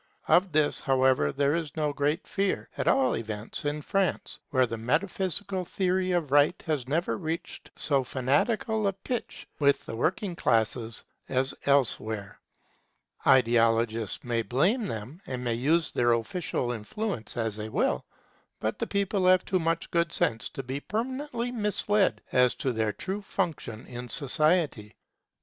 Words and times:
Of 0.27 0.51
this, 0.51 0.79
however, 0.79 1.31
there 1.31 1.53
is 1.53 1.77
no 1.77 1.93
great 1.93 2.25
fear, 2.27 2.71
at 2.75 2.87
all 2.87 3.15
events 3.15 3.65
in 3.65 3.83
France, 3.83 4.39
where 4.49 4.65
the 4.65 4.75
metaphysical 4.75 5.63
theory 5.63 6.11
of 6.11 6.31
Right 6.31 6.59
has 6.65 6.87
never 6.87 7.15
reached 7.19 7.69
so 7.75 8.03
fanatical 8.03 8.87
a 8.87 8.93
pitch 8.93 9.47
with 9.59 9.85
the 9.85 9.95
working 9.95 10.35
classes 10.35 11.03
as 11.29 11.53
elsewhere. 11.67 12.39
Ideologists 13.27 14.23
may 14.23 14.41
blame 14.41 14.87
them, 14.87 15.21
and 15.27 15.43
may 15.43 15.53
use 15.53 15.91
their 15.91 16.13
official 16.13 16.71
influence 16.71 17.37
as 17.37 17.55
they 17.55 17.69
will; 17.69 18.03
but 18.59 18.79
the 18.79 18.87
people 18.87 19.27
have 19.27 19.45
too 19.45 19.59
much 19.59 19.91
good 19.91 20.11
sense 20.11 20.49
to 20.49 20.63
be 20.63 20.79
permanently 20.79 21.51
misled 21.51 22.23
as 22.31 22.55
to 22.55 22.71
their 22.71 22.91
true 22.91 23.21
function 23.21 23.85
in 23.85 24.09
society. 24.09 24.95